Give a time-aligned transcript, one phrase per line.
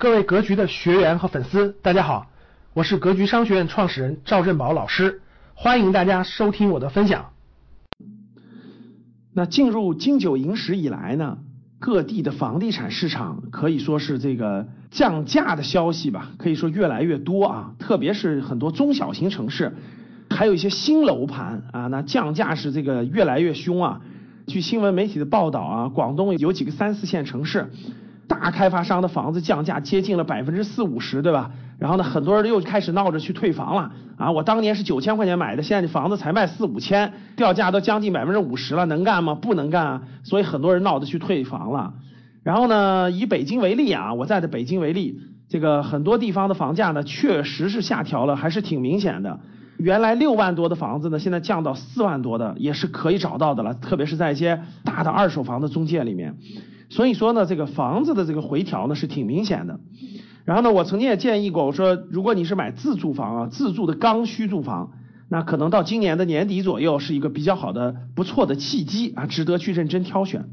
[0.00, 2.30] 各位格局的学员和粉丝，大家好，
[2.72, 5.22] 我是格局商学院创始人赵振宝老师，
[5.54, 7.30] 欢迎大家收听我的分享。
[9.32, 11.38] 那进入金九银十以来呢，
[11.80, 19.74] 各地的房地产市场可以说是这个降价的消息吧，可以说越来越多啊，特别是很多中小型城市，
[20.30, 24.00] 还有一些新楼盘啊，那降价是这个越来越凶啊。
[24.46, 27.72] 据新闻媒体的报道啊，广东有几个三四线城市。
[28.28, 31.50] 大开发商的房子降价接近了百分之四五十，对吧？
[31.78, 34.30] 然后呢，很多人又开始闹着去退房了啊！
[34.30, 39.34] 我当年是九千块钱买的，现在这房子才卖四五千，掉价都将近百分之五十了，能干吗？
[39.34, 40.02] 不能干啊！
[40.24, 41.94] 所以很多人闹着去退房了。
[42.42, 49.38] 然后呢，以北京为例啊，我在的北京为例，这个很多地方的房价呢，确实是下调了，还是挺明显的。
[49.78, 56.34] 原来六万多的房子呢，现在降到四万多的，也是可以找到的了，特别是在一些大的二手房的中介里面。
[56.90, 59.80] 所以说呢，这个房子的这个回调呢是挺明显的。
[60.44, 64.92] 然后呢，我曾经也建议过，我说如果你是买自住房啊，自住的刚需住房，
[65.28, 70.46] 那可能到今年的年底左右是一个比较好的、不错的契机啊，值得去认真挑选。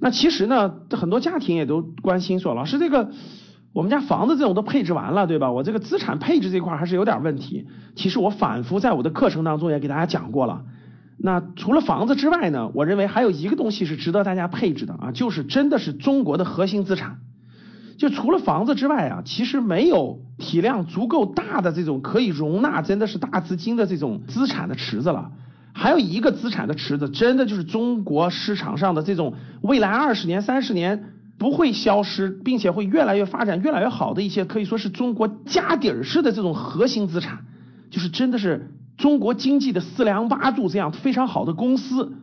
[0.00, 3.10] 那其实呢，很多家庭也都关心说，老师这个
[3.74, 5.52] 我们家房子这种都配置完了，对吧？
[5.52, 7.66] 我这个资产配置这块还是有点问题。
[7.94, 10.64] 其实我反复在我的课程当中也给大家讲过了。
[11.16, 12.70] 那除了房子之外呢？
[12.74, 17.18] 我认为还有一个东西是值得大家配置的啊，就是真的是中国的核心资产。
[17.96, 25.30] 就除了房子之外啊，其实没有体量足够大的这种可以容纳真的是大资金的这种资产的池子了。
[25.72, 37.44] 还有一个资产的池子，真的就是中国市场上的这种未来二十年、三十年不会消失，并且会越来越发展、越来越好的一些，可以说是中国家底儿式的这种核心资产，
[37.90, 38.72] 就是真的是。
[39.04, 42.14] 中国经济的四梁八柱这样非常好的公司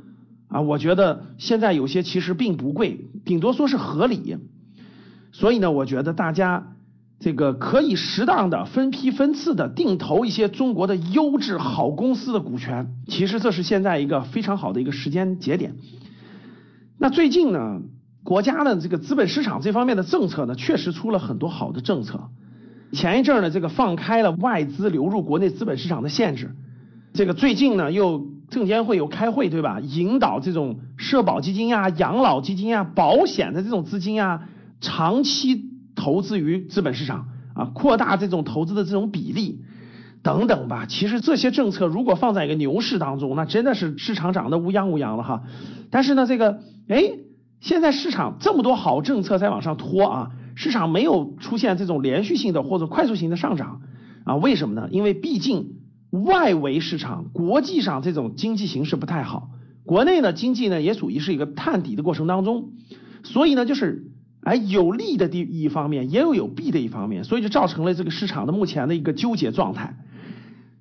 [0.47, 4.35] 啊，我觉得现在有些其实并不贵，顶多说是合理。
[5.31, 6.73] 所以呢，我觉得大家
[7.19, 12.95] 这个可以适当的分批分次的定投一些中国的优质好公司的股权。
[13.05, 15.75] 其实这是现在一个非常好的一个时间节点。
[16.97, 17.79] 那最近呢，
[18.23, 22.31] 国家的这个资本市场这方面的政策呢，确实出了很多好的政策。
[22.91, 26.55] 前一阵儿呢，这个放开了外资流入国内资本市场的限制。
[27.13, 29.81] 这个最近呢，又证监会有开会，对吧？
[29.81, 34.47] 引导这种社保基金呀、养老基金呀、保险的这种资金呀，
[34.79, 39.59] 长期投资于资本市场啊，扩大这种投资的这种比例
[40.23, 40.85] 等等吧。
[40.87, 45.43] 其实这些政策如果放在一个牛市当中，那真的是市场涨得乌泱乌泱了哈。
[45.89, 47.11] 但是呢，这个哎，
[47.59, 53.81] 现在市场这么多好政策在往上拖啊，市场没有出现这种连续性的或者快速性的上涨
[54.23, 54.37] 啊？
[54.37, 54.87] 为什么呢？
[54.91, 55.80] 因为毕竟。
[56.11, 59.49] 外围市场、国际上这种经济形势不太好，
[59.85, 62.71] 国内呢经济呢也属于是一个探底的过程当中，
[63.23, 64.11] 所以呢就是
[64.43, 69.97] 哎有利的地一方面，也有有弊的一方面，所以就造成了这个市场的目前的一个纠结状态。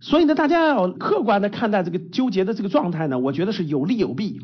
[0.00, 4.40] 所以呢，大家要客观的看待这个纠结的这个状态呢，我觉得是有利有弊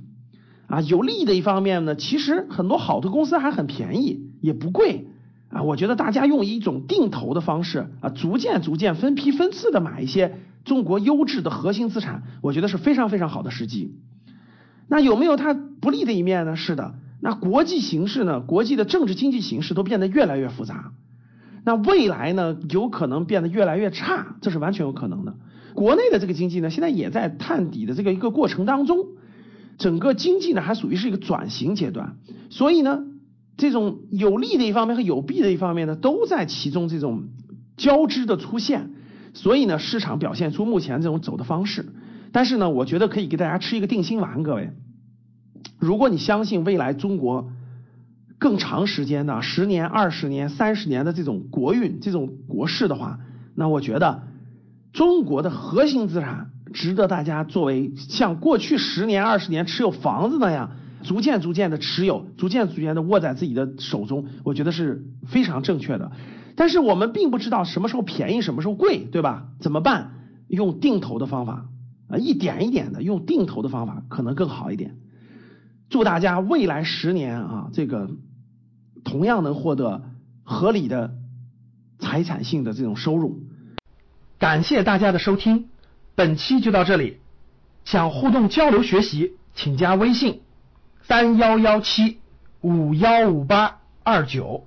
[0.69, 0.83] 啊。
[0.83, 5.09] 有利的一方面呢，其实很多好的公司还很便宜，也不贵
[5.49, 5.63] 啊。
[5.63, 10.37] 我觉得大家用一种定投的方式啊，逐渐逐渐分批分次的买一些。
[10.67, 13.95] 中国优质的核心资产，我觉得是非常非常好的时机。
[14.89, 16.57] 那有没有它不利的一面呢？
[16.57, 16.97] 是的。
[17.23, 18.41] 那国际形势呢？
[18.41, 20.93] 国际的政治经济形势都变得越来越复杂。
[21.65, 22.57] 那未来呢？
[22.69, 25.35] 有可能变得越来越差，这是完全有可能的。
[25.75, 29.07] 国内的这个经济呢，现在也在探底的这个一个过程当中，
[29.79, 32.17] 整个经济呢还属于是一个转型阶段。
[32.51, 33.05] 所以呢，
[33.57, 37.29] 这种有利的一方面和有弊的一方面呢，都在其中这种
[37.77, 38.91] 交织的出现。
[39.37, 41.85] 所以呢，市场表现出目前这种走的方式，
[42.33, 44.71] 但是呢，我觉得可以给大家吃一个定心丸，各位，
[45.79, 47.51] 如果你相信未来中国
[48.39, 53.19] 更长时间的十年、二十年、三十年的这种国运、这种国势的话，
[53.55, 54.23] 那我觉得
[54.95, 60.71] 中国的核心资产值得大家作为像过去十年、二十年持有房子那样，
[61.03, 66.11] 逐渐逐渐的持有，逐渐逐渐的握在自己的手中，我觉得是非常正确的。
[66.57, 69.49] 但是我们并不知道什么时候便宜，什么时候贵，对吧？
[69.61, 70.15] 怎么办？
[70.49, 71.67] 用定投的方法
[72.09, 74.97] 啊，一点一点的用定投的方法可能更好一点。
[75.91, 78.11] 祝大家未来十年啊，这个
[79.05, 80.03] 同样能获得
[80.45, 81.15] 合理的
[81.99, 83.41] 财产性的这种收入。
[84.39, 85.69] 感谢大家的收听，
[86.15, 87.19] 本期就到这里。
[87.85, 90.41] 想互动交流学习，请加微信
[91.03, 92.19] 三幺幺七
[92.61, 94.67] 五幺五八二九。